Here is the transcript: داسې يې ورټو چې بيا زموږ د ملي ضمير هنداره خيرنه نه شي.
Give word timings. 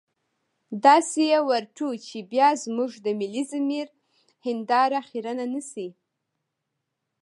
داسې 0.85 1.21
يې 1.31 1.39
ورټو 1.49 1.89
چې 2.07 2.17
بيا 2.31 2.49
زموږ 2.63 2.91
د 3.05 3.07
ملي 3.19 3.43
ضمير 3.51 3.87
هنداره 4.45 4.99
خيرنه 5.09 5.45
نه 5.53 5.61
شي. 5.69 5.87